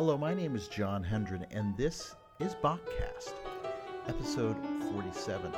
[0.00, 3.34] Hello, my name is John Hendren, and this is Bachcast,
[4.08, 4.56] episode
[4.94, 5.52] 47.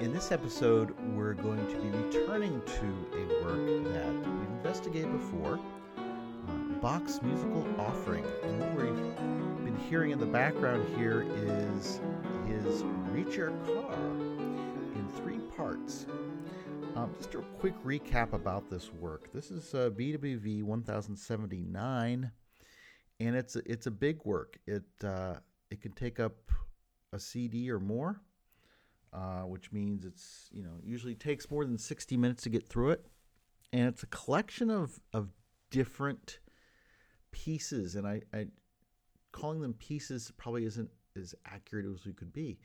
[0.00, 5.60] In this episode, we're going to be returning to a work that we've investigated before
[5.96, 8.24] uh, Bach's musical offering.
[8.42, 12.00] And what we've been hearing in the background here is
[12.48, 12.82] his
[13.12, 14.18] Ricercar
[14.96, 16.06] in three parts.
[16.96, 19.32] Um, just a quick recap about this work.
[19.32, 22.32] This is uh, BWV 1079,
[23.20, 24.58] and it's it's a big work.
[24.66, 25.36] It uh,
[25.70, 26.36] it can take up
[27.12, 28.20] a CD or more,
[29.12, 32.90] uh, which means it's you know usually takes more than 60 minutes to get through
[32.90, 33.06] it,
[33.72, 35.28] and it's a collection of of
[35.70, 36.38] different
[37.30, 37.94] pieces.
[37.94, 38.46] And I, I
[39.32, 42.58] calling them pieces probably isn't as accurate as we could be.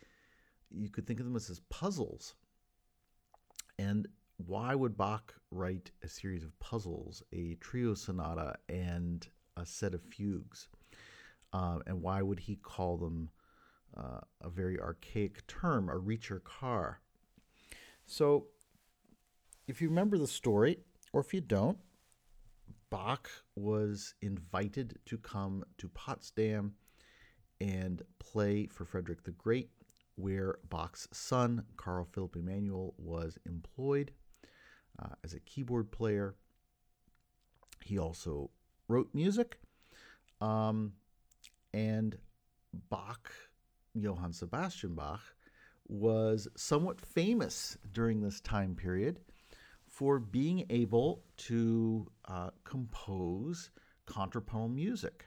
[0.72, 2.36] You could think of them as, as puzzles.
[3.80, 4.08] And
[4.38, 10.02] why would Bach write a series of puzzles, a trio sonata, and a set of
[10.04, 10.68] fugues?
[11.52, 13.30] Uh, and why would he call them
[13.96, 16.96] uh, a very archaic term, a Ricercar?
[18.06, 18.48] So,
[19.68, 20.80] if you remember the story,
[21.14, 21.78] or if you don't,
[22.90, 26.76] Bach was invited to come to Potsdam
[27.62, 29.70] and play for Frederick the Great,
[30.16, 34.12] where Bach's son, Carl Philipp Emanuel, was employed
[35.02, 36.36] uh, as a keyboard player.
[37.84, 38.52] He also
[38.94, 39.58] wrote music.
[40.40, 40.94] Um,
[41.74, 42.16] and
[42.90, 43.32] Bach,
[43.96, 45.22] Johann Sebastian Bach,
[45.88, 49.20] was somewhat famous during this time period
[49.88, 53.72] for being able to uh, compose
[54.06, 55.26] contrapuntal music.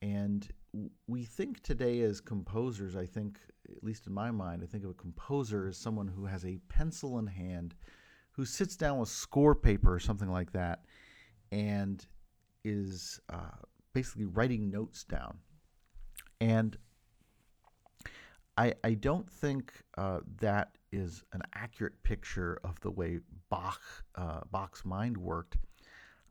[0.00, 0.48] And
[1.06, 3.38] we think today as composers, I think,
[3.70, 6.58] at least in my mind, I think of a composer as someone who has a
[6.68, 7.74] pencil in hand
[8.32, 10.84] who sits down with score paper or something like that
[11.52, 12.04] and
[12.64, 13.58] is uh,
[13.92, 15.38] basically writing notes down.
[16.40, 16.76] And
[18.56, 23.80] I, I don't think uh, that is an accurate picture of the way Bach
[24.14, 25.56] uh, Bach's mind worked.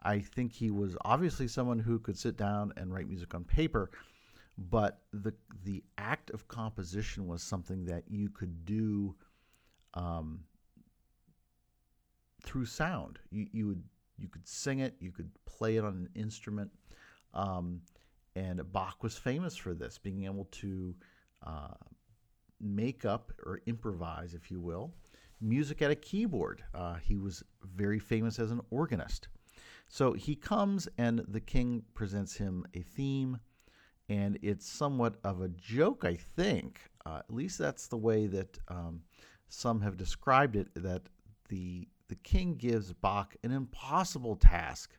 [0.04, 3.92] I think he was obviously someone who could sit down and write music on paper,
[4.58, 5.34] but the
[5.64, 9.16] the act of composition was something that you could do
[9.94, 10.42] um,
[12.44, 13.20] through sound.
[13.32, 13.84] You, you would
[14.22, 16.72] you could sing it, you could play it on an instrument,
[17.34, 17.82] um,
[18.36, 20.96] and Bach was famous for this, being able to
[21.46, 21.74] uh,
[22.60, 24.94] make up or improvise, if you will,
[25.42, 26.64] music at a keyboard.
[26.74, 29.28] Uh, he was very famous as an organist.
[29.88, 33.40] So he comes, and the king presents him a theme,
[34.08, 36.80] and it's somewhat of a joke, I think.
[37.06, 39.02] Uh, at least that's the way that um,
[39.50, 40.70] some have described it.
[40.76, 41.04] That
[41.50, 44.92] the the king gives Bach an impossible task.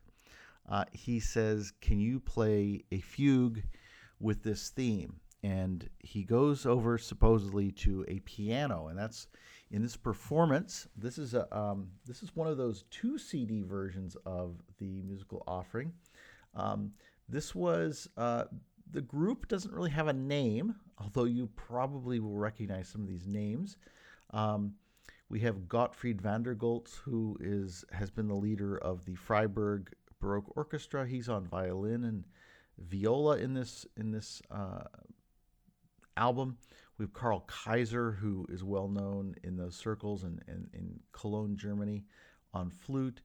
[0.67, 3.61] Uh, he says, Can you play a fugue
[4.19, 5.19] with this theme?
[5.43, 9.27] And he goes over supposedly to a piano, and that's
[9.69, 10.87] in this performance.
[10.97, 15.43] This is a um, this is one of those two CD versions of the musical
[15.45, 15.93] offering.
[16.55, 16.93] Um,
[17.29, 18.45] this was uh,
[18.89, 23.27] the group doesn't really have a name, although you probably will recognize some of these
[23.27, 23.77] names.
[24.31, 24.73] Um,
[25.29, 29.91] we have Gottfried von der Goltz, who is has been the leader of the Freiburg
[30.19, 31.05] Baroque Orchestra.
[31.05, 32.25] He's on violin and
[32.77, 34.83] viola in this in this uh,
[36.17, 36.57] album.
[36.97, 42.05] We have Karl Kaiser, who is well known in those circles and in Cologne, Germany,
[42.53, 43.21] on flute.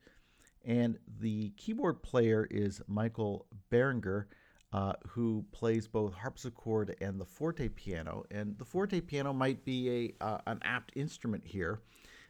[0.65, 4.27] And the keyboard player is Michael Behringer,
[4.73, 8.25] uh, who plays both harpsichord and the forte piano.
[8.31, 11.81] And the forte piano might be a uh, an apt instrument here,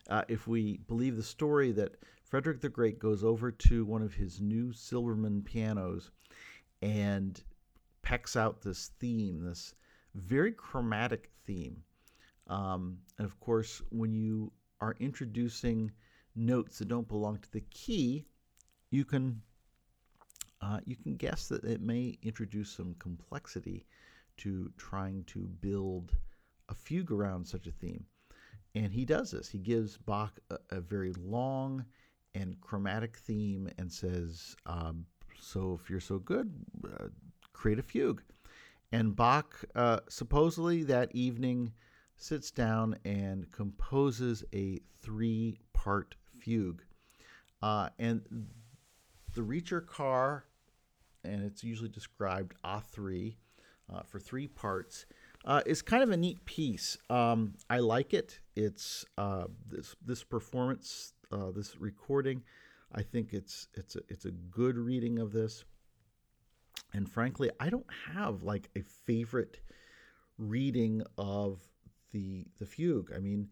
[0.09, 4.15] uh, if we believe the story that Frederick the Great goes over to one of
[4.15, 6.11] his new Silbermann pianos
[6.83, 7.43] and
[8.03, 9.75] pecks out this theme, this
[10.15, 11.83] very chromatic theme.
[12.47, 15.91] Um, and of course, when you are introducing
[16.35, 18.25] notes that don't belong to the key,
[18.91, 19.43] you can
[20.61, 23.87] uh, you can guess that it may introduce some complexity
[24.39, 26.17] to trying to build
[26.69, 28.05] a fugue around such a theme.
[28.75, 29.49] And he does this.
[29.49, 31.85] He gives Bach a, a very long
[32.35, 35.07] and chromatic theme and says, um,
[35.41, 36.53] So if you're so good,
[36.85, 37.09] uh,
[37.53, 38.23] create a fugue.
[38.93, 41.73] And Bach uh, supposedly that evening
[42.17, 46.83] sits down and composes a three part fugue.
[47.63, 48.23] Uh, and
[49.35, 50.43] the Ricercar,
[51.29, 53.37] and it's usually described A3
[53.93, 55.07] uh, for three parts,
[55.45, 56.99] uh, kind of a neat piece.
[57.09, 58.41] Um, I like it.
[58.57, 62.43] It's uh, this this performance, uh, this recording.
[62.93, 65.65] I think it's it's a, it's a good reading of this.
[66.93, 69.61] And frankly, I don't have like a favorite
[70.39, 71.61] reading of
[72.13, 73.13] the the fugue.
[73.15, 73.49] I mean,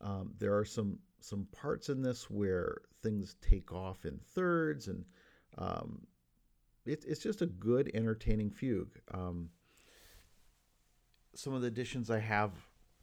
[0.00, 5.04] um, there are some some parts in this where things take off in thirds, and
[5.58, 6.06] um,
[6.86, 8.98] it, it's just a good, entertaining fugue.
[9.12, 9.50] Um,
[11.34, 12.52] some of the additions I have,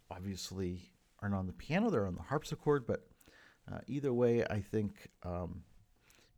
[0.09, 0.91] obviously,
[1.21, 2.85] aren't on the piano; they're on the harpsichord.
[2.85, 3.07] But
[3.71, 5.63] uh, either way, I think um,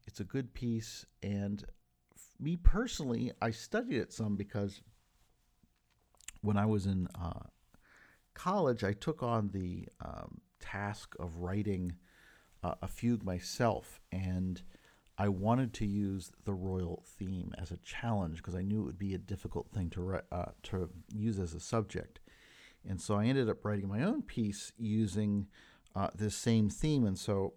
[0.07, 1.05] it's a good piece.
[1.21, 1.63] And
[2.39, 4.81] me personally, I studied it some because
[6.41, 7.47] when I was in uh,
[8.33, 11.93] college, I took on the um, task of writing
[12.63, 14.61] uh, a fugue myself, and
[15.17, 18.99] I wanted to use the royal theme as a challenge because I knew it would
[18.99, 22.19] be a difficult thing to uh, to use as a subject,
[22.87, 25.47] and so I ended up writing my own piece using
[25.95, 27.53] uh, this same theme, and so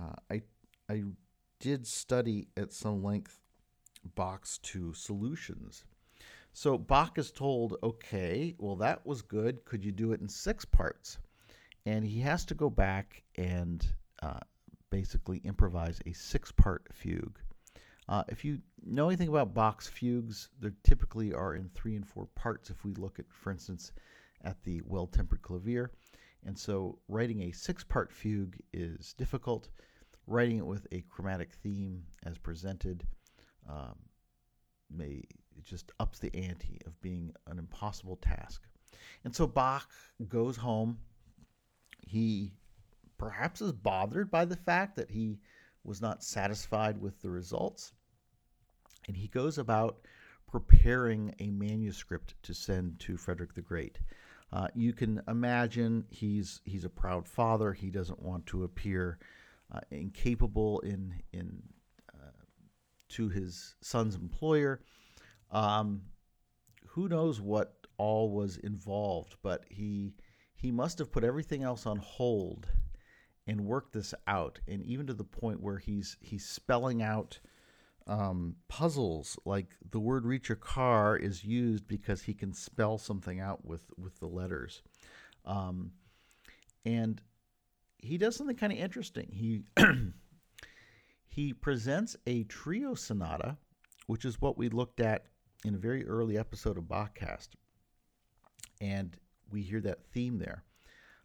[0.00, 0.42] uh, I
[0.88, 1.04] I
[1.60, 3.40] did study at some length
[4.14, 5.84] Bach's two solutions
[6.58, 9.64] so Bach is told, okay, well, that was good.
[9.64, 11.18] Could you do it in six parts?
[11.86, 13.86] And he has to go back and
[14.20, 14.40] uh,
[14.90, 17.38] basically improvise a six part fugue.
[18.08, 22.26] Uh, if you know anything about Bach's fugues, they typically are in three and four
[22.34, 22.70] parts.
[22.70, 23.92] If we look at, for instance,
[24.42, 25.90] at the well tempered clavier.
[26.44, 29.68] And so writing a six part fugue is difficult.
[30.26, 33.06] Writing it with a chromatic theme as presented
[33.68, 33.96] um,
[34.90, 35.22] may
[35.64, 38.62] just ups the ante of being an impossible task.
[39.24, 39.90] And so Bach
[40.28, 40.98] goes home.
[42.06, 42.52] He
[43.18, 45.38] perhaps is bothered by the fact that he
[45.84, 47.92] was not satisfied with the results.
[49.06, 49.98] And he goes about
[50.50, 53.98] preparing a manuscript to send to Frederick the Great.
[54.52, 57.72] Uh, you can imagine he's he's a proud father.
[57.72, 59.18] He doesn't want to appear
[59.72, 61.62] uh, incapable in in
[62.14, 62.30] uh,
[63.10, 64.80] to his son's employer.
[65.50, 66.02] Um,
[66.86, 70.14] who knows what all was involved, but he
[70.54, 72.68] he must have put everything else on hold
[73.48, 77.40] and work this out, and even to the point where he's he's spelling out
[78.06, 79.38] um, puzzles.
[79.44, 84.26] Like the word "Ricercar" is used because he can spell something out with with the
[84.26, 84.82] letters,
[85.46, 85.92] um,
[86.84, 87.20] and
[87.98, 89.30] he does something kind of interesting.
[89.32, 89.62] He
[91.26, 93.56] he presents a trio sonata,
[94.06, 95.24] which is what we looked at
[95.64, 97.48] in a very early episode of Bachcast,
[98.80, 99.16] and
[99.50, 100.64] we hear that theme there,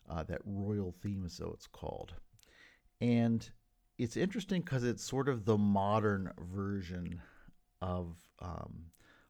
[0.09, 2.13] uh, that royal theme, so it's called.
[3.01, 3.47] And
[3.97, 7.21] it's interesting because it's sort of the modern version
[7.81, 8.85] of um,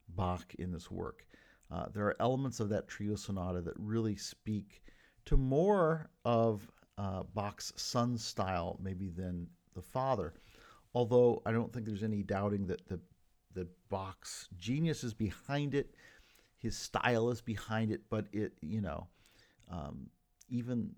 [0.09, 1.25] Bach in this work.
[1.71, 4.83] Uh, there are elements of that trio sonata that really speak
[5.25, 10.33] to more of uh, Bach's son style, maybe than the father.
[10.93, 12.99] Although I don't think there's any doubting that the
[13.55, 15.95] the Bach's genius is behind it,
[16.57, 19.07] his style is behind it, but it you know,
[19.69, 20.09] um,
[20.49, 20.91] even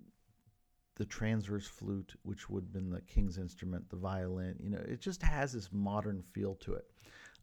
[0.96, 5.02] the transverse flute, which would have been the king's instrument, the violin, you know, it
[5.02, 6.86] just has this modern feel to it.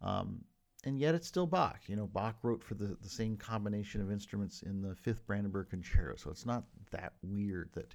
[0.01, 0.45] Um,
[0.85, 1.81] and yet it's still Bach.
[1.87, 5.69] You know, Bach wrote for the, the same combination of instruments in the Fifth Brandenburg
[5.71, 7.95] Concerto, so it's not that weird that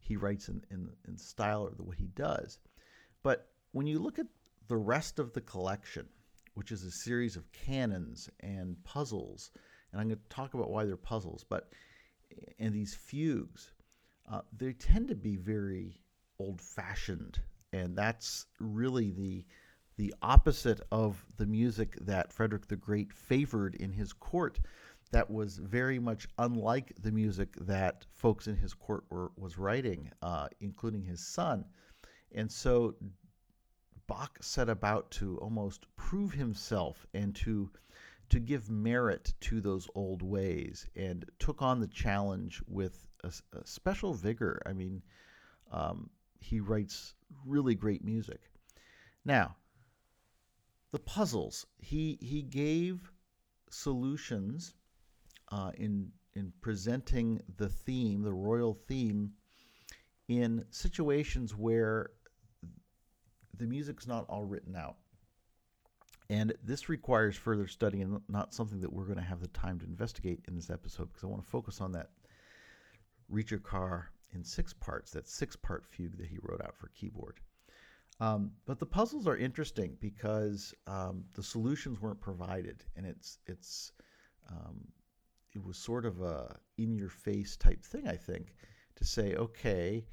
[0.00, 2.58] he writes in, in, in style or the he does.
[3.22, 4.26] But when you look at
[4.68, 6.06] the rest of the collection,
[6.58, 9.52] which is a series of canons and puzzles.
[9.92, 11.70] And I'm going to talk about why they're puzzles, but
[12.58, 13.72] and these fugues,
[14.30, 16.00] uh, they tend to be very
[16.38, 17.40] old-fashioned,
[17.72, 19.44] and that's really the
[19.96, 24.60] the opposite of the music that Frederick the Great favored in his court.
[25.10, 30.10] That was very much unlike the music that folks in his court were was writing,
[30.22, 31.64] uh, including his son.
[32.32, 32.94] And so
[34.06, 37.70] Bach set about to almost prove himself and to
[38.30, 43.66] to give merit to those old ways and took on the challenge with a, a
[43.66, 44.60] special vigor.
[44.66, 45.02] I mean,
[45.72, 47.14] um, he writes
[47.46, 48.40] really great music.
[49.24, 49.56] Now,
[50.92, 53.10] the puzzles he he gave
[53.70, 54.74] solutions
[55.52, 59.32] uh, in in presenting the theme, the royal theme,
[60.28, 62.10] in situations where
[63.56, 64.96] the music's not all written out.
[66.30, 69.78] And this requires further study and not something that we're going to have the time
[69.80, 72.10] to investigate in this episode because I want to focus on that
[73.32, 74.04] Ricercar
[74.34, 77.40] in six parts, that six part fugue that he wrote out for keyboard.
[78.20, 83.92] Um, but the puzzles are interesting because um, the solutions weren't provided, and it's it's
[84.50, 84.88] um,
[85.54, 88.54] it was sort of a in your face type thing, I think,
[88.96, 90.04] to say, okay,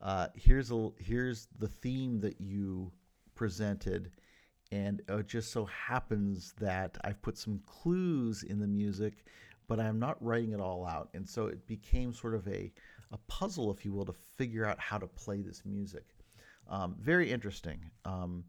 [0.00, 2.92] uh, here's a here's the theme that you
[3.34, 4.12] presented,
[4.70, 9.24] and it just so happens that I've put some clues in the music,
[9.66, 11.08] but I'm not writing it all out.
[11.14, 12.72] And so it became sort of a,
[13.10, 16.04] a puzzle, if you will, to figure out how to play this music.
[16.68, 17.80] Um, very interesting.
[18.04, 18.44] Um,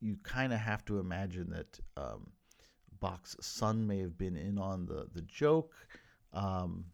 [0.00, 2.30] you kind of have to imagine that um,
[3.00, 5.74] Bach's son may have been in on the, the joke.
[6.32, 6.86] Um,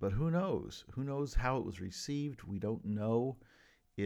[0.00, 0.84] but who knows?
[0.92, 2.44] Who knows how it was received?
[2.44, 3.36] We don't know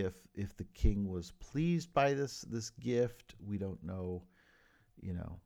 [0.01, 3.35] if if the king was pleased by this this gift.
[3.45, 4.23] We don't know,
[5.01, 5.41] you know.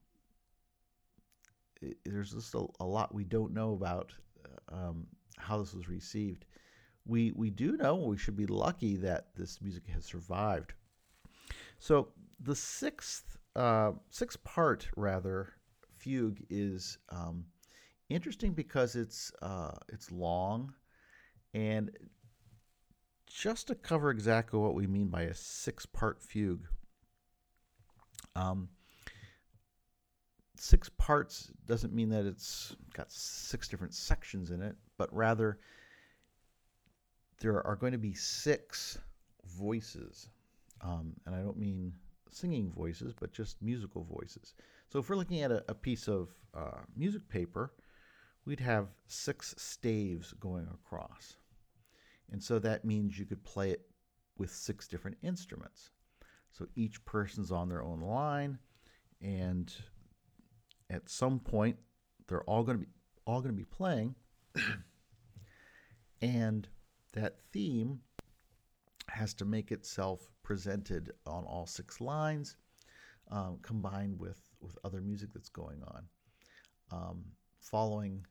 [1.80, 4.12] It, there's just a, a, lot we don't know about
[4.44, 6.44] uh, um, how this was received.
[7.06, 10.74] We we do know we should be lucky that this music has survived.
[11.78, 12.08] So
[12.40, 15.54] the sixth uh, sixth part rather
[15.96, 17.44] fugue is um,
[18.08, 20.72] interesting because it's uh, it's long,
[21.54, 21.90] and
[23.28, 26.66] just to cover exactly what we mean by a six-part fugue.
[28.34, 28.68] Um,
[30.56, 35.58] six parts doesn't mean that it's got six different sections in it, but rather
[37.40, 38.98] there are going to be six
[39.56, 40.28] voices,
[40.80, 41.92] um, and I don't mean
[42.30, 44.54] singing voices, but just musical voices.
[44.88, 47.72] So if we're looking at a, a piece of uh, music paper,
[48.44, 51.36] we'd have six staves going across.
[52.30, 53.82] And so that means you could play it
[54.36, 55.90] with six different instruments.
[56.50, 58.58] So each person's on their own line,
[59.20, 59.72] and
[60.90, 61.76] at some point,
[62.26, 62.90] they're all going to be
[63.26, 64.14] all going to be playing,
[66.22, 66.66] and
[67.12, 68.00] that theme
[69.08, 72.56] has to make itself presented on all six lines,
[73.30, 76.04] um, combined with with other music that's going on,
[76.90, 77.24] um,
[77.60, 78.24] following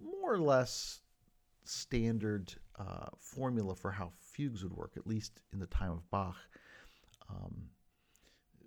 [0.00, 1.00] more or less
[1.64, 6.36] standard uh, formula for how fugues would work, at least in the time of Bach,
[7.30, 7.54] um,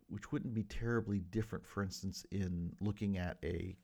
[0.09, 3.75] which wouldn't be terribly different, for instance, in looking at a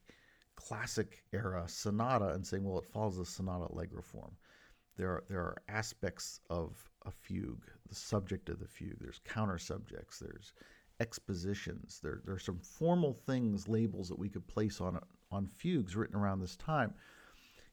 [0.55, 4.35] classic era sonata and saying, well, it follows the sonata allegro form.
[4.95, 9.57] There are, there are aspects of a fugue, the subject of the fugue, there's counter
[9.57, 10.53] subjects, there's
[10.99, 14.99] expositions, there, there are some formal things, labels that we could place on,
[15.31, 16.93] on fugues written around this time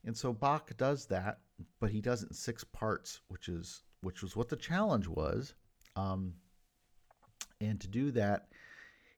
[0.04, 1.40] and so Bach does that,
[1.78, 5.54] but he does it in six parts, which is which was what the challenge was.
[5.97, 6.35] Um,
[7.61, 8.49] and to do that,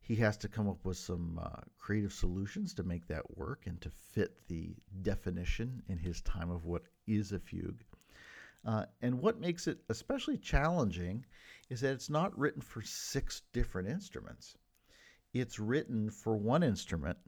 [0.00, 3.80] he has to come up with some uh, creative solutions to make that work and
[3.80, 7.84] to fit the definition in his time of what is a fugue.
[8.64, 11.24] Uh, and what makes it especially challenging
[11.70, 14.56] is that it's not written for six different instruments.
[15.32, 17.18] It's written for one instrument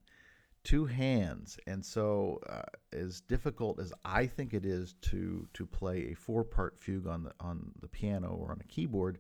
[0.65, 6.11] two hands, and so uh, as difficult as I think it is to to play
[6.11, 9.19] a four part fugue on the on the piano or on a keyboard,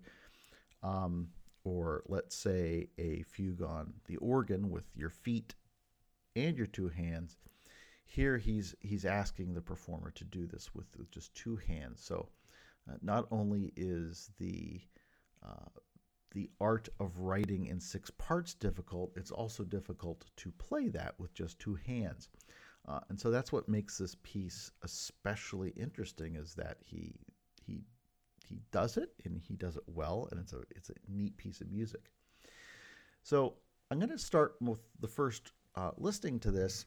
[0.82, 1.28] um,
[1.62, 5.54] or let's say a fugue on the organ with your feet
[6.34, 7.36] and your two hands.
[8.04, 12.02] Here he's he's asking the performer to do this with, with just two hands.
[12.02, 12.28] So
[12.90, 14.80] uh, not only is the
[15.44, 15.68] uh,
[16.34, 21.32] the art of writing in six parts difficult, it's also difficult to play that with
[21.32, 22.28] just two hands.
[22.86, 27.14] Uh, and so that's what makes this piece especially interesting is that he
[27.64, 27.80] he
[28.46, 31.62] he does it and he does it well and it's a it's a neat piece
[31.62, 32.10] of music.
[33.22, 33.54] So
[33.90, 36.84] I'm going to start with the first uh, listening to this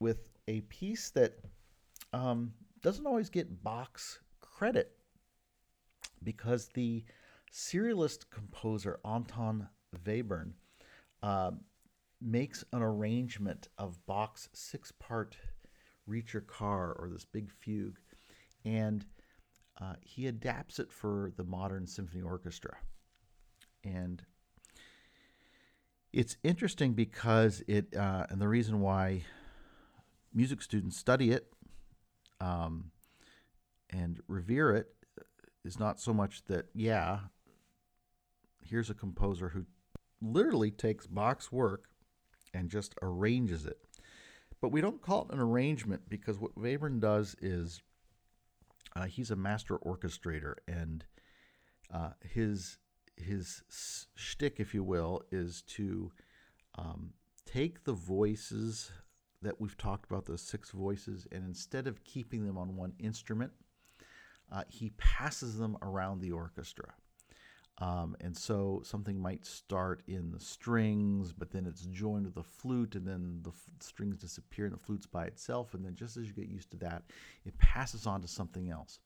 [0.00, 1.34] with a piece that
[2.12, 2.52] um,
[2.82, 4.92] doesn't always get Bach's credit
[6.22, 7.04] because the
[7.56, 9.66] serialist composer Anton
[10.04, 10.52] Webern
[11.22, 11.52] uh,
[12.20, 15.38] makes an arrangement of Bach's six part
[16.08, 17.96] Ricercar or this big fugue,
[18.66, 19.06] and
[19.80, 22.76] uh, he adapts it for the modern symphony orchestra.
[23.82, 24.22] And
[26.12, 29.22] it's interesting because it, uh, and the reason why
[30.34, 31.46] music students study it
[32.40, 32.90] um,
[33.90, 34.88] and revere it
[35.64, 37.20] is not so much that, yeah,
[38.68, 39.66] here's a composer who
[40.20, 41.84] literally takes Bach's work
[42.54, 43.78] and just arranges it.
[44.60, 47.82] But we don't call it an arrangement because what Webern does is
[48.94, 51.04] uh, he's a master orchestrator, and
[51.92, 52.78] uh, his
[53.16, 53.62] his
[54.14, 56.10] shtick, if you will, is to
[56.76, 57.10] um,
[57.44, 58.90] take the voices
[59.42, 63.52] that we've talked about, those six voices, and instead of keeping them on one instrument,
[64.50, 66.94] uh, he passes them around the orchestra.
[67.78, 72.42] Um, and so something might start in the strings, but then it's joined with the
[72.42, 75.74] flute, and then the f- strings disappear and the flute's by itself.
[75.74, 77.02] And then just as you get used to that,
[77.44, 79.00] it passes on to something else.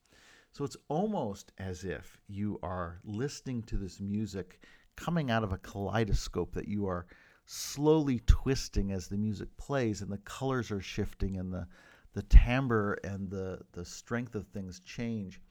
[0.53, 4.63] So it's almost as if you are listening to this music
[4.95, 7.07] coming out of a kaleidoscope that you are
[7.45, 11.67] slowly twisting as the music plays and the colors are shifting and the
[12.13, 15.41] the timbre and the the strength of things change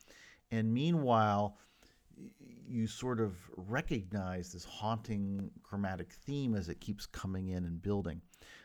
[0.51, 1.59] and meanwhile
[2.69, 8.21] you sort of recognize this haunting chromatic theme as it keeps coming in and building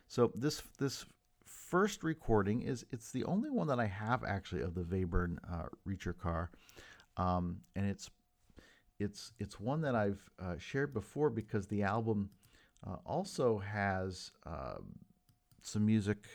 [0.07, 1.05] so this this
[1.45, 5.65] first recording is it's the only one that I have actually of the Webern uh,
[5.87, 6.49] Ricercar,
[7.17, 8.09] um, and it's
[8.99, 12.29] it's it's one that I've uh, shared before because the album
[12.85, 14.75] uh, also has uh,
[15.61, 16.25] some music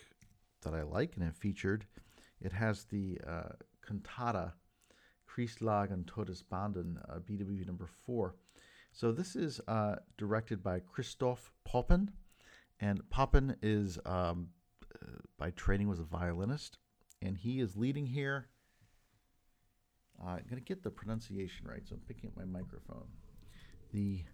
[0.62, 1.86] that I like and have featured.
[2.40, 3.52] It has the uh,
[3.86, 4.54] cantata
[5.34, 8.34] Christ lag in Todesbanden, uh, BWV number four.
[8.92, 12.08] So this is uh, directed by Christoph Poppen,
[12.80, 14.48] and Poppen is um,
[15.00, 15.06] uh,
[15.38, 16.78] by training was a violinist,
[17.22, 18.48] and he is leading here.
[20.20, 23.06] I'm going to get the pronunciation right, so I'm picking up my microphone.
[23.92, 24.24] The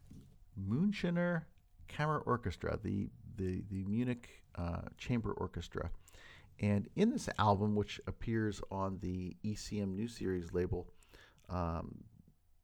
[0.58, 1.42] Münchener
[1.88, 5.90] Kammerorchester, the the the Munich uh, Chamber Orchestra,
[6.60, 10.86] and in this album, which appears on the ECM New Series label,
[11.48, 12.04] um,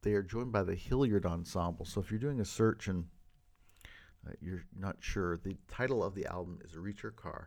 [0.02, 1.84] they are joined by the Hilliard Ensemble.
[1.84, 3.04] So if you're doing a search and
[4.26, 7.46] uh, you're not sure, the title of the album is Ricercar,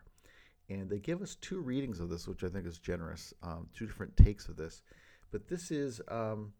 [0.70, 3.34] and they give us two readings of this, which I think is generous.
[3.44, 4.84] Um, two different takes of this,
[5.32, 6.54] but this is um,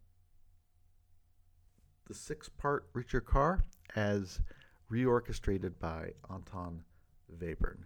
[2.08, 3.62] the six-part Ricercar
[3.94, 4.40] as
[4.90, 6.82] reorchestrated by Anton
[7.40, 7.78] Webern.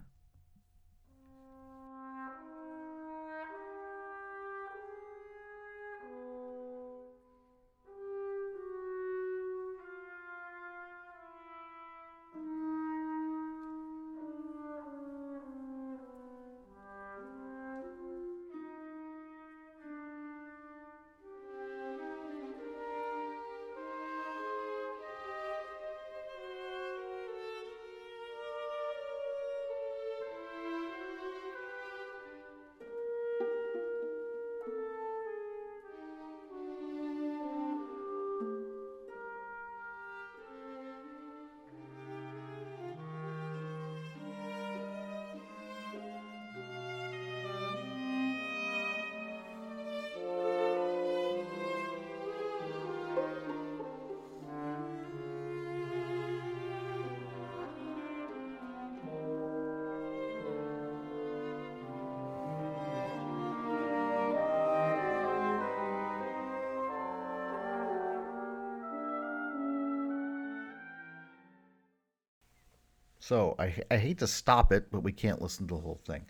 [73.21, 76.25] So I, I hate to stop it, but we can't listen to the whole thing.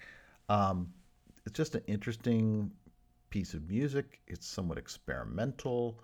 [0.50, 0.94] Um,
[1.46, 2.70] it's just an interesting
[3.30, 4.20] piece of music.
[4.28, 6.02] It's somewhat experimental.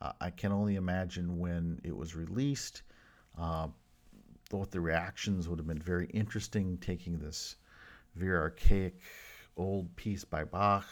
[0.00, 2.82] Uh, I can only imagine when it was released,
[3.38, 3.68] uh,
[4.70, 7.56] the reactions would have been very interesting, taking this
[8.16, 8.98] very archaic
[9.58, 10.86] old piece by Bach.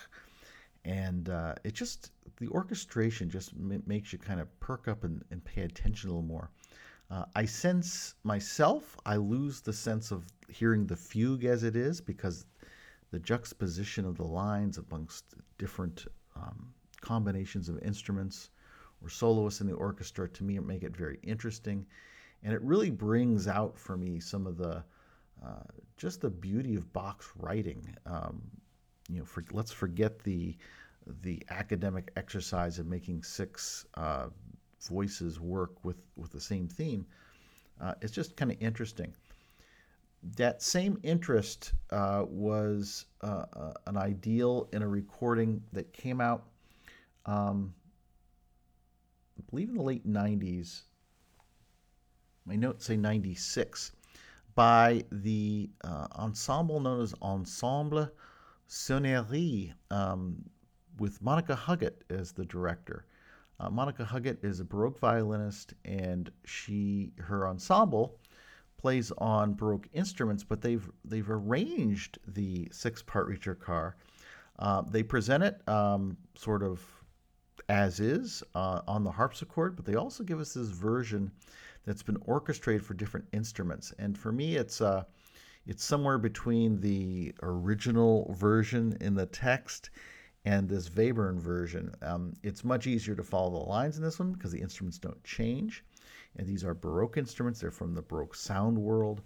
[0.85, 5.25] And uh, it just, the orchestration just m- makes you kind of perk up and,
[5.31, 6.51] and pay attention a little more.
[7.11, 12.01] Uh, I sense myself, I lose the sense of hearing the fugue as it is
[12.01, 12.44] because
[13.11, 15.25] the juxtaposition of the lines amongst
[15.57, 18.51] different um, combinations of instruments
[19.03, 21.87] or soloists in the orchestra to me make it very interesting.
[22.42, 24.85] And it really brings out for me some of the
[25.44, 25.62] uh,
[25.97, 27.94] just the beauty of Bach's writing.
[28.07, 28.42] Um,
[29.09, 30.57] you know, for, let's forget the
[31.23, 34.27] the academic exercise of making six uh,
[34.81, 37.07] voices work with with the same theme.
[37.81, 39.14] Uh, it's just kind of interesting.
[40.37, 46.49] That same interest uh, was uh, uh, an ideal in a recording that came out,
[47.25, 47.73] um,
[49.38, 50.83] I believe, in the late '90s.
[52.45, 53.93] My notes say '96
[54.59, 58.11] by the uh, ensemble known as Ensemble
[58.69, 60.45] Sonnerie, um,
[60.99, 63.07] with Monica Huggett as the director.
[63.61, 68.18] Uh, Monica Huggett is a Baroque violinist, and she her ensemble
[68.77, 73.94] plays on Baroque instruments, but they've they've arranged the six part Ricercar.
[74.59, 76.81] Uh, they present it um, sort of
[77.68, 81.31] as is uh, on the harpsichord, but they also give us this version
[81.85, 83.92] that's been orchestrated for different instruments.
[83.99, 85.05] And for me, it's uh,
[85.66, 89.90] it's somewhere between the original version in the text
[90.53, 91.85] and this Webern version.
[92.11, 95.23] Um, it's much easier to follow the lines in this one because the instruments don't
[95.25, 95.85] change.
[96.37, 99.21] And these are Baroque instruments, they're from the Baroque sound world.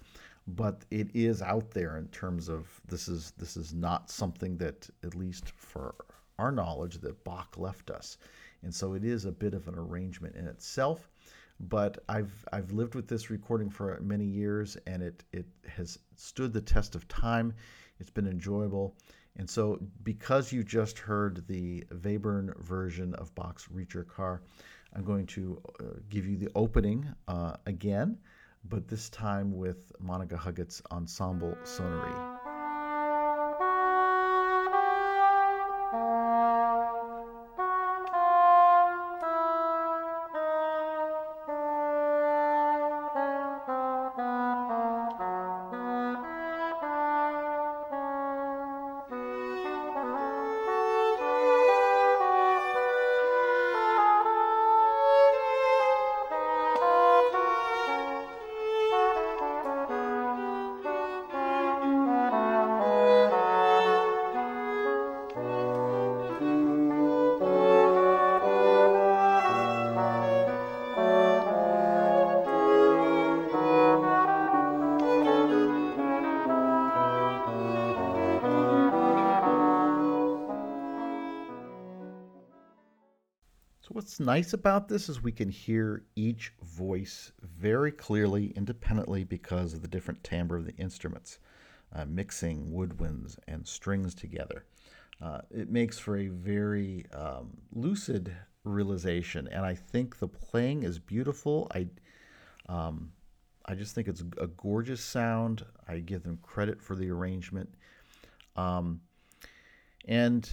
[0.47, 4.91] But it is out there in terms of this is this is not something that,
[5.07, 5.95] at least for
[6.39, 8.19] our knowledge, that Bach left us.
[8.63, 11.09] And so it is a bit of an arrangement in itself.
[11.61, 16.53] but I've I've lived with this recording for many years, and it it has stood
[16.53, 17.55] the test of time.
[18.01, 18.97] It's been enjoyable,
[19.37, 24.41] and so because you just heard the Webern version of Bach's Ricercar,
[24.95, 28.19] I'm going to uh, give you the opening uh, again,
[28.69, 32.32] but this time with Monica Huggett's Ensemble Sonnerie.
[84.25, 89.89] Nice about this is we can hear each voice very clearly independently because of the
[89.89, 91.39] different timbre of the instruments,
[91.95, 94.65] uh, mixing woodwinds and strings together.
[95.21, 100.99] Uh, it makes for a very um, lucid realization, and I think the playing is
[100.99, 101.71] beautiful.
[101.75, 101.87] I,
[102.69, 103.13] um,
[103.67, 105.65] I just think it's a gorgeous sound.
[105.87, 107.73] I give them credit for the arrangement,
[108.57, 109.01] um,
[110.07, 110.51] and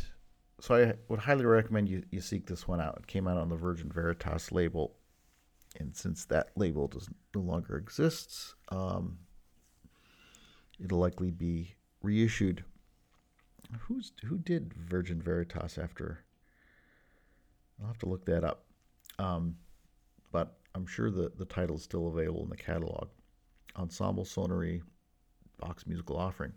[0.59, 2.97] so I would highly recommend you, you seek this one out.
[2.99, 4.95] It came out on the Virgin Veritas label,
[5.79, 9.17] and since that label does no longer exists, um,
[10.83, 12.63] it'll likely be reissued.
[13.81, 16.25] Who's who did Virgin Veritas after?
[17.79, 18.65] I'll have to look that up,
[19.19, 19.55] um,
[20.31, 23.09] but I'm sure the the title is still available in the catalog.
[23.75, 24.81] Ensemble Sonnerie,
[25.59, 26.53] Bach's Musical Offering.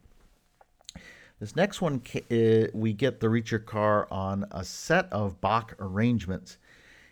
[1.43, 6.57] This next one, uh, we get the Ricercar on a set of Bach arrangements.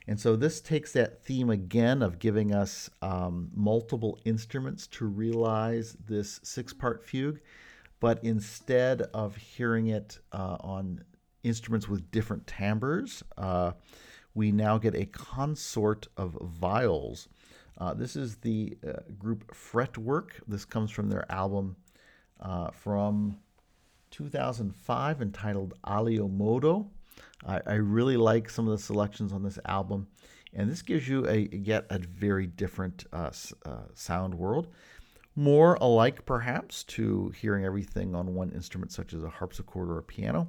[0.07, 5.97] And so this takes that theme again of giving us um, multiple instruments to realize
[6.07, 7.41] this six part fugue,
[7.99, 11.03] but instead of hearing it uh, on
[11.43, 13.73] instruments with different timbres, uh,
[14.35, 17.27] we now get a consort of viols.
[17.79, 20.41] Uh, this is the uh, group Fretwork.
[20.47, 21.75] This comes from their album
[22.39, 23.37] uh, from
[24.11, 26.91] 2005 entitled Alio Modo.
[27.47, 30.09] I, I, really like some of the selections on this album,
[30.53, 33.31] and this gives you a yet a very different uh,
[33.65, 34.69] uh, sound world,
[35.37, 40.03] more alike perhaps to hearing everything on one instrument such as a harpsichord or a
[40.03, 40.49] piano.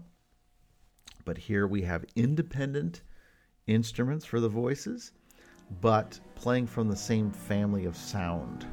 [1.24, 3.02] But here we have independent
[3.68, 5.12] instruments for the voices,
[5.82, 8.66] but playing from the same family of sound.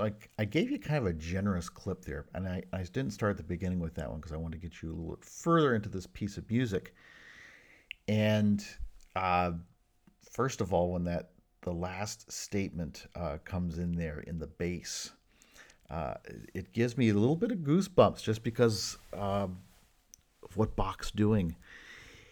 [0.00, 3.10] So I, I gave you kind of a generous clip there, and I, I didn't
[3.10, 5.14] start at the beginning with that one because I wanted to get you a little
[5.14, 6.94] bit further into this piece of music.
[8.08, 8.64] And
[9.14, 9.52] uh,
[10.32, 15.10] first of all, when that the last statement uh, comes in there in the bass,
[15.90, 16.14] uh,
[16.54, 19.58] it gives me a little bit of goosebumps just because um,
[20.42, 21.54] of what Bach's doing.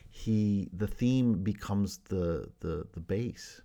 [0.09, 3.61] He the theme becomes the the the bass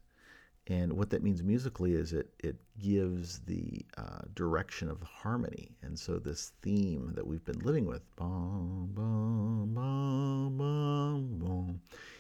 [0.68, 5.72] and what that means musically is it it gives the uh, direction of harmony.
[5.82, 11.80] And so this theme that we've been living with, bum, bum, bum,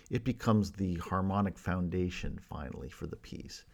[0.09, 3.65] it becomes the harmonic foundation finally for the piece.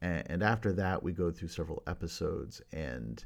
[0.00, 3.22] And, and after that, we go through several episodes, and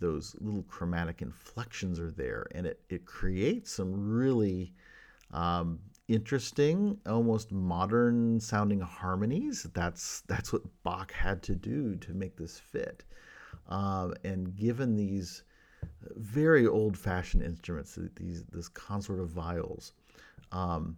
[0.00, 4.74] those little chromatic inflections are there, and it, it creates some really
[5.30, 5.78] um,
[6.08, 9.66] interesting, almost modern sounding harmonies.
[9.74, 13.04] That's that's what Bach had to do to make this fit.
[13.68, 15.42] Um, and given these
[16.16, 19.92] very old-fashioned instruments, these this consort of viols,
[20.52, 20.96] um,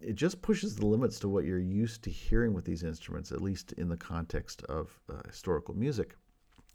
[0.00, 3.40] it just pushes the limits to what you're used to hearing with these instruments, at
[3.40, 6.16] least in the context of uh, historical music.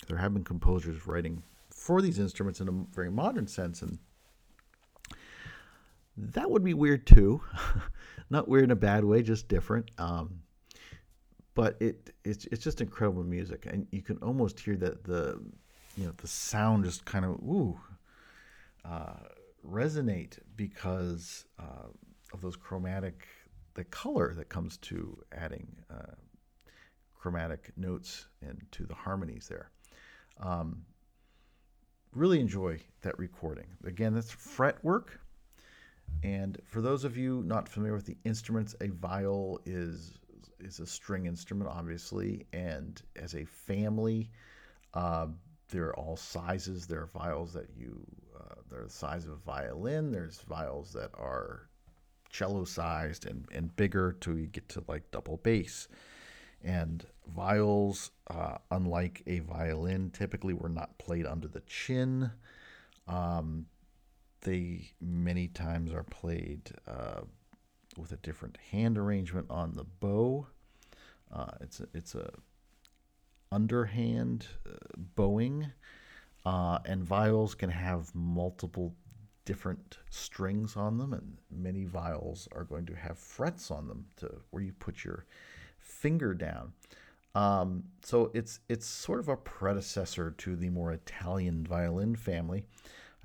[0.07, 3.99] There have been composers writing for these instruments in a very modern sense, and
[6.17, 7.41] that would be weird too.
[8.29, 9.91] Not weird in a bad way, just different.
[9.97, 10.41] Um,
[11.53, 15.41] but it it's it's just incredible music, and you can almost hear that the
[15.97, 17.79] you know the sound just kind of ooh
[18.83, 19.13] uh,
[19.65, 21.87] resonate because uh,
[22.33, 23.27] of those chromatic
[23.75, 26.15] the color that comes to adding uh,
[27.13, 29.69] chromatic notes and to the harmonies there.
[30.39, 30.85] Um,
[32.13, 33.67] really enjoy that recording.
[33.85, 35.19] Again, that's fretwork.
[36.23, 40.17] And for those of you not familiar with the instruments, a viol is
[40.59, 44.29] is a string instrument, obviously, and as a family,
[44.93, 45.27] uh,
[45.69, 46.87] there are all sizes.
[46.87, 50.11] There are viols that you, uh, they're the size of a violin.
[50.11, 51.69] There's viols that are
[52.29, 55.87] cello sized and, and bigger till you get to like double bass.
[56.63, 62.31] And viols, uh, unlike a violin, typically were not played under the chin.
[63.07, 63.67] Um,
[64.45, 67.21] they many times are played uh,
[67.97, 70.47] with a different hand arrangement on the bow.
[71.33, 72.31] Uh, it's a, it's a
[73.51, 74.77] underhand uh,
[75.15, 75.71] bowing,
[76.45, 78.95] uh, and viols can have multiple
[79.45, 84.29] different strings on them, and many viols are going to have frets on them to
[84.51, 85.25] where you put your
[85.79, 86.73] finger down.
[87.33, 92.63] Um, so it's it's sort of a predecessor to the more Italian violin family.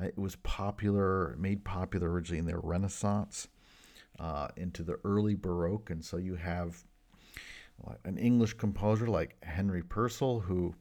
[0.00, 3.48] Uh, it was popular, made popular originally in the Renaissance,
[4.18, 6.84] uh, into the early Baroque, and so you have
[8.04, 10.74] an English composer like Henry Purcell who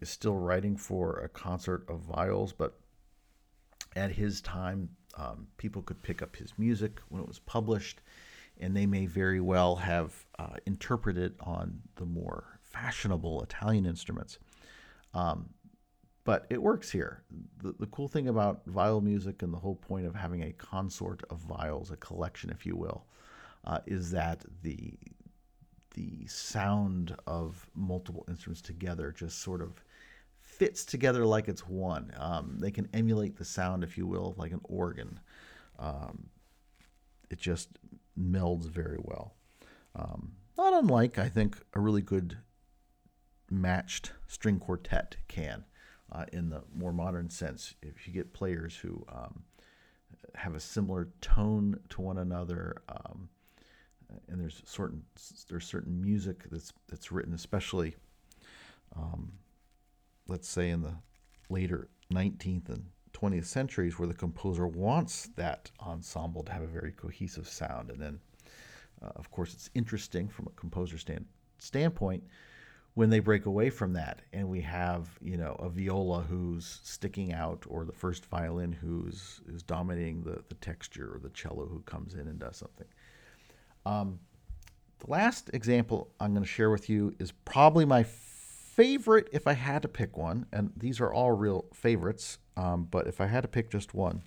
[0.00, 2.78] is still writing for a consort of viols, but
[3.94, 8.00] at his time, um, people could pick up his music when it was published,
[8.58, 14.38] and they may very well have uh, interpreted on the more fashionable Italian instruments.
[15.14, 15.48] Um,
[16.26, 17.22] but it works here.
[17.62, 21.22] The, the cool thing about viol music and the whole point of having a consort
[21.30, 23.06] of viols, a collection, if you will,
[23.64, 24.94] uh, is that the
[25.94, 29.82] the sound of multiple instruments together just sort of
[30.42, 32.12] fits together like it's one.
[32.18, 35.20] Um, they can emulate the sound, if you will, like an organ.
[35.78, 36.28] Um,
[37.30, 37.78] it just
[38.18, 39.36] melds very well.
[39.94, 42.36] Um, not unlike, I think, a really good
[43.48, 45.64] matched string quartet can
[46.12, 47.74] uh, in the more modern sense.
[47.82, 49.44] If you get players who um,
[50.34, 53.28] have a similar tone to one another, um,
[54.28, 55.02] and there's certain
[55.48, 57.96] there's certain music that's that's written, especially,
[58.96, 59.32] um,
[60.28, 60.94] let's say in the
[61.48, 66.92] later 19th and 20th centuries, where the composer wants that ensemble to have a very
[66.92, 68.20] cohesive sound, and then,
[69.02, 71.26] uh, of course, it's interesting from a composer stand,
[71.58, 72.22] standpoint
[72.96, 77.34] when they break away from that and we have you know a viola who's sticking
[77.34, 81.80] out or the first violin who's is dominating the, the texture or the cello who
[81.80, 82.86] comes in and does something.
[83.84, 84.18] Um,
[84.98, 89.52] the last example i'm going to share with you is probably my favorite if i
[89.52, 93.42] had to pick one and these are all real favorites um, but if i had
[93.42, 94.22] to pick just one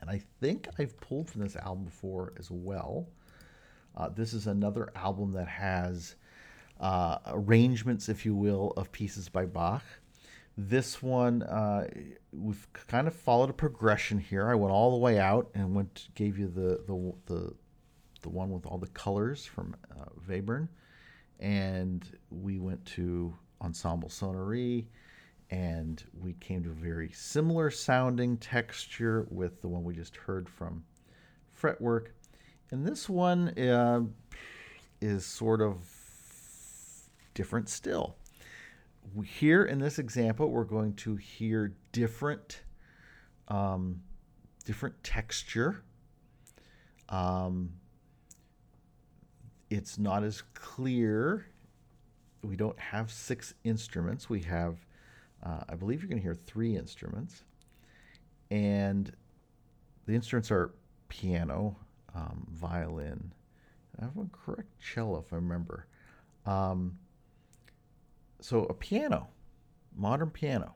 [0.00, 3.08] and i think i've pulled from this album before as well
[3.96, 6.14] uh, this is another album that has
[6.82, 9.84] uh, arrangements, if you will, of pieces by Bach.
[10.58, 11.86] This one, uh,
[12.32, 14.50] we've kind of followed a progression here.
[14.50, 17.54] I went all the way out and went gave you the the the,
[18.20, 20.68] the one with all the colors from uh, Webern,
[21.40, 24.88] and we went to Ensemble Sonnerie,
[25.50, 30.48] and we came to a very similar sounding texture with the one we just heard
[30.48, 30.84] from
[31.54, 32.08] Fretwork,
[32.72, 34.02] and this one uh,
[35.00, 35.78] is sort of
[37.34, 38.16] different still.
[39.24, 42.62] Here in this example, we're going to hear different,
[43.48, 44.00] um,
[44.64, 45.82] different texture.
[47.08, 47.70] Um,
[49.70, 51.46] it's not as clear.
[52.42, 54.30] We don't have six instruments.
[54.30, 54.78] We have,
[55.42, 57.44] uh, I believe you're going to hear three instruments.
[58.50, 59.12] And
[60.06, 60.74] the instruments are
[61.08, 61.76] piano,
[62.14, 63.32] um, violin,
[64.00, 65.86] I have a correct cello if I remember.
[66.46, 66.98] Um,
[68.42, 69.28] so a piano,
[69.96, 70.74] modern piano,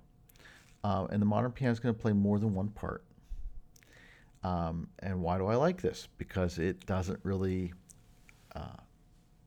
[0.85, 3.05] uh, and the modern piano is going to play more than one part.
[4.43, 6.07] Um, and why do I like this?
[6.19, 7.73] Because it doesn't really
[8.55, 8.77] uh,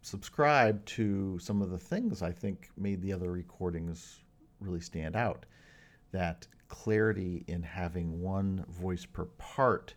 [0.01, 4.19] subscribe to some of the things I think made the other recordings
[4.59, 5.45] really stand out.
[6.11, 9.93] That clarity in having one voice per part,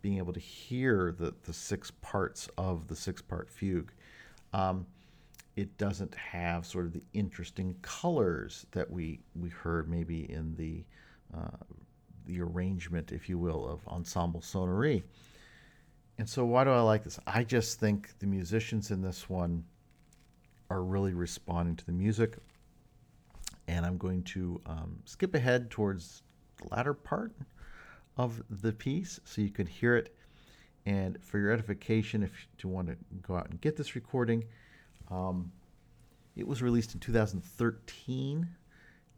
[0.00, 3.92] being able to hear the, the six parts of the six part fugue.
[4.52, 4.86] Um,
[5.56, 10.84] it doesn't have sort of the interesting colors that we, we heard maybe in the,
[11.34, 11.56] uh,
[12.26, 15.02] the arrangement, if you will, of Ensemble Sonnerie.
[16.18, 17.18] And so, why do I like this?
[17.26, 19.64] I just think the musicians in this one
[20.68, 22.36] are really responding to the music.
[23.68, 26.22] And I'm going to um, skip ahead towards
[26.58, 27.32] the latter part
[28.16, 30.14] of the piece so you can hear it.
[30.84, 34.44] And for your edification, if you want to go out and get this recording,
[35.10, 35.52] um,
[36.36, 38.48] it was released in 2013.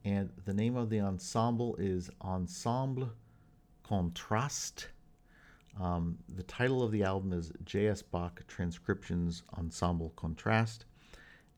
[0.04, 3.10] And the name of the ensemble is Ensemble
[3.82, 4.88] Contraste.
[5.80, 8.02] Um, the title of the album is J.S.
[8.02, 10.86] Bach Transcriptions Ensemble Contraste.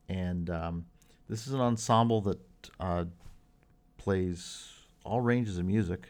[0.08, 0.86] And um,
[1.28, 2.40] this is an ensemble that
[2.80, 3.04] uh,
[3.96, 4.72] plays
[5.04, 6.08] all ranges of music,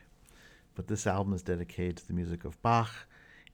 [0.75, 2.91] but this album is dedicated to the music of Bach,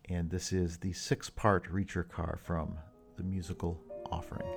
[0.09, 2.77] and this is the six part Ricercar from
[3.17, 3.81] the musical
[4.17, 4.49] offering.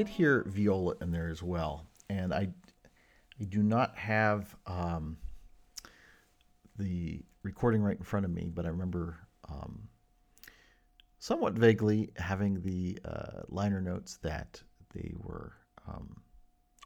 [0.00, 2.48] Did hear viola in there as well, and I,
[3.38, 5.18] I do not have um,
[6.78, 9.18] the recording right in front of me, but I remember
[9.50, 9.88] um,
[11.18, 14.62] somewhat vaguely having the uh, liner notes that
[14.94, 15.52] they were
[15.86, 16.16] um,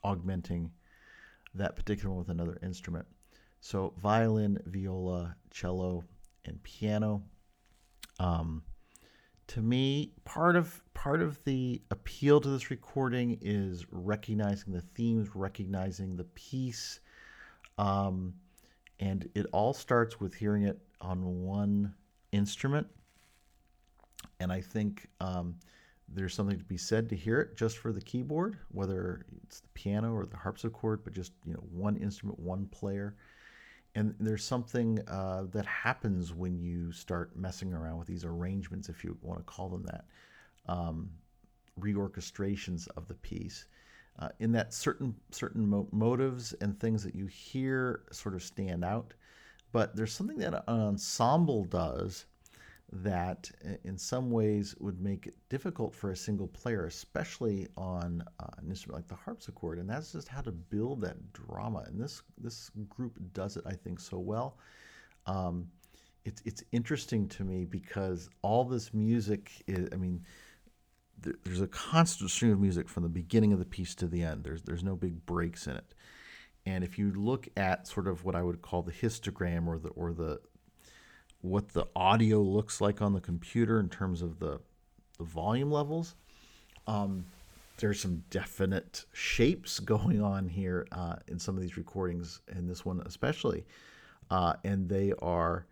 [0.03, 0.73] augmenting
[1.55, 3.07] that particular one with another instrument.
[3.61, 6.03] So violin, viola, cello,
[6.47, 7.23] and piano.
[8.19, 8.65] Um,
[9.49, 15.29] to me, part of part of the appeal to this recording is recognizing the themes,
[15.35, 17.01] recognizing the piece,
[17.79, 18.35] um,
[19.01, 21.95] and it all starts with hearing it on one
[22.33, 22.87] instrument.
[24.41, 25.57] And I think um,
[26.09, 29.69] there's something to be said to hear it just for the keyboard, whether it's the
[29.75, 33.15] piano or the harpsichord, but just you know one instrument, one player.
[33.95, 39.05] And there's something uh, that happens when you start messing around with these arrangements, if
[39.05, 40.05] you want to call them that,
[40.67, 41.11] um,
[41.81, 43.67] reorchestrations of the piece.
[44.17, 48.85] Uh, in that certain certain mo- motives and things that you hear sort of stand
[48.85, 49.13] out,
[49.73, 52.27] but there's something that an ensemble does
[53.03, 53.51] that
[53.83, 58.69] in some ways would make it difficult for a single player, especially on uh, an
[58.69, 59.79] instrument like the harpsichord.
[59.79, 61.85] And that's just how to build that drama.
[61.87, 64.59] And this this group does it, I think, so well.
[65.27, 65.67] Um,
[66.25, 70.25] it's it's interesting to me because all this music is, I mean,
[71.21, 74.23] there, there's a constant stream of music from the beginning of the piece to the
[74.23, 74.45] end.
[74.45, 75.95] There's there's no big breaks in it.
[76.67, 79.89] And if you look at sort of what I would call the histogram or the
[79.89, 80.41] or the
[81.45, 84.59] what the audio looks like on the computer in terms of the
[85.19, 86.17] the volume levels,
[86.87, 87.25] um,
[87.77, 92.85] there's some definite shapes going on here uh, in some of these recordings, and this
[92.85, 93.65] one especially,
[94.31, 95.67] uh, and they are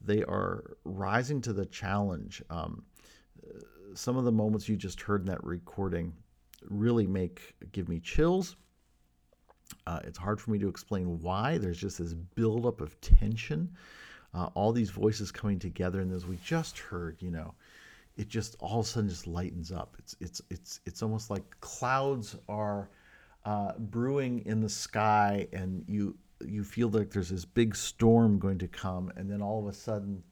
[0.00, 2.42] they are rising to the challenge.
[2.48, 2.82] Um,
[3.94, 6.14] some of the moments you just heard in that recording
[6.70, 8.56] really make give me chills.
[9.86, 11.58] Uh, it's hard for me to explain why.
[11.58, 13.76] There's just this buildup of tension,
[14.34, 17.54] uh, all these voices coming together, and as we just heard, you know,
[18.16, 19.96] it just all of a sudden just lightens up.
[19.98, 22.90] It's it's it's it's almost like clouds are
[23.44, 28.58] uh, brewing in the sky, and you you feel like there's this big storm going
[28.58, 30.22] to come, and then all of a sudden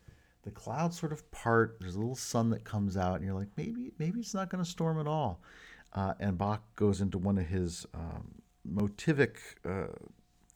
[0.43, 1.77] the clouds sort of part.
[1.81, 4.63] There's a little sun that comes out, and you're like, maybe maybe it's not going
[4.63, 5.41] to storm at all.
[5.93, 8.35] Uh, and Bach goes into one of his um,
[8.71, 9.93] motivic uh,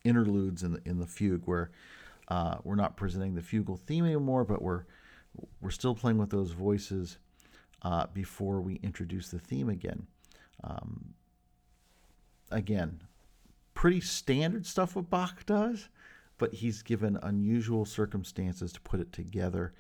[0.05, 1.71] interludes in the in the fugue where
[2.31, 4.85] uh, we're not presenting the fugal theme anymore, but we're
[5.61, 7.19] we're still playing with those voices
[7.83, 10.07] uh, before we introduce the theme again.
[10.65, 11.15] Um,
[12.51, 13.03] again,
[13.75, 15.89] pretty standard stuff what Bach does,
[16.39, 19.73] but he's given unusual circumstances to put it together.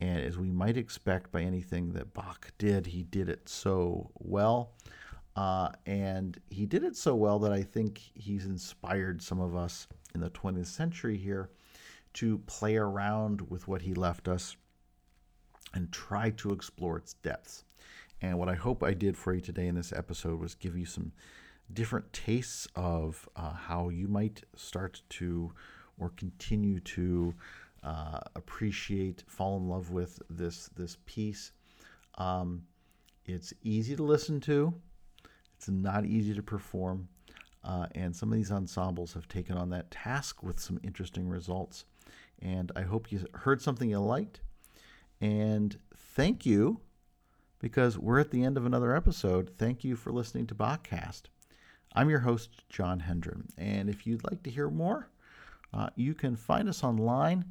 [0.00, 4.72] And as we might expect by anything that Bach did, he did it so well.
[5.36, 9.86] Uh, and he did it so well that I think he's inspired some of us
[10.14, 11.50] in the 20th century here
[12.18, 14.56] to play around with what he left us
[15.72, 17.62] and try to explore its depths.
[18.20, 20.84] And what I hope I did for you today in this episode was give you
[20.84, 21.12] some
[21.72, 25.52] different tastes of uh, how you might start to
[25.96, 27.34] or continue to
[27.84, 31.52] uh, appreciate, fall in love with this this piece.
[32.16, 32.62] Um,
[33.26, 34.74] it's easy to listen to.
[35.56, 37.08] It's not easy to perform.
[37.62, 41.84] Uh, and some of these ensembles have taken on that task with some interesting results.
[42.40, 44.40] And I hope you heard something you liked.
[45.20, 46.80] And thank you,
[47.58, 49.50] because we're at the end of another episode.
[49.58, 51.22] Thank you for listening to Bachcast.
[51.94, 53.48] I'm your host, John Hendren.
[53.56, 55.08] And if you'd like to hear more,
[55.72, 57.44] uh, you can find us online.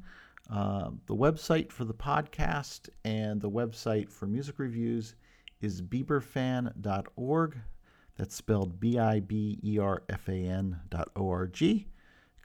[0.50, 5.14] Uh, the website for the podcast and the website for music reviews
[5.60, 7.58] is biberfan.org.
[8.16, 11.86] That's spelled B I B E R F A N dot O R G.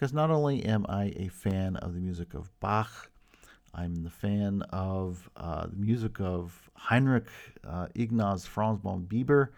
[0.04, 3.10] Because not only am I a fan of the music of Bach,
[3.74, 7.30] I'm the fan of uh, the music of Heinrich
[7.66, 9.54] uh, Ignaz Franz von Biber,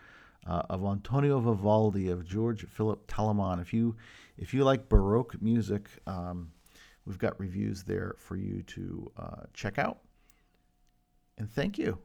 [0.46, 3.60] uh, of Antonio Vivaldi, of George Philip Telemann.
[3.60, 3.96] If you
[4.38, 6.52] if you like Baroque music, um,
[7.08, 9.98] we've got reviews there for you to uh, check out.
[11.40, 11.98] And thank you.